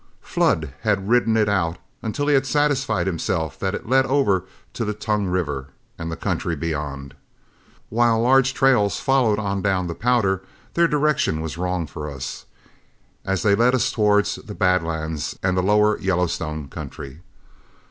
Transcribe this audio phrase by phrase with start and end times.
[0.23, 4.83] Flood had ridden it out until he had satisfied himself that it led over to
[4.83, 7.13] the Tongue River and the country beyond.
[7.89, 10.41] While large trails followed on down the Powder,
[10.73, 12.47] their direction was wrong for us,
[13.25, 17.21] as they led towards the Bad Lands and the lower Yellowstone country.